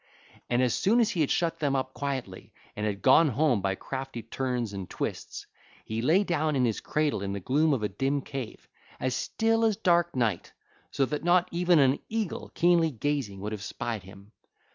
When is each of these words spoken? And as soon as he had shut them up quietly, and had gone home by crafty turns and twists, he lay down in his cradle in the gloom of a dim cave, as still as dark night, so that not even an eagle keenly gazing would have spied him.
And 0.49 0.63
as 0.63 0.73
soon 0.73 0.99
as 0.99 1.11
he 1.11 1.21
had 1.21 1.29
shut 1.29 1.59
them 1.59 1.75
up 1.75 1.93
quietly, 1.93 2.53
and 2.75 2.87
had 2.87 3.03
gone 3.03 3.27
home 3.27 3.61
by 3.61 3.75
crafty 3.75 4.23
turns 4.23 4.73
and 4.73 4.89
twists, 4.89 5.45
he 5.85 6.01
lay 6.01 6.23
down 6.23 6.55
in 6.55 6.65
his 6.65 6.81
cradle 6.81 7.21
in 7.21 7.33
the 7.33 7.39
gloom 7.39 7.71
of 7.71 7.83
a 7.83 7.87
dim 7.87 8.23
cave, 8.23 8.67
as 8.99 9.15
still 9.15 9.63
as 9.63 9.77
dark 9.77 10.15
night, 10.15 10.53
so 10.89 11.05
that 11.05 11.23
not 11.23 11.47
even 11.51 11.77
an 11.77 11.99
eagle 12.09 12.49
keenly 12.55 12.89
gazing 12.89 13.41
would 13.41 13.51
have 13.51 13.61
spied 13.61 14.01
him. 14.01 14.31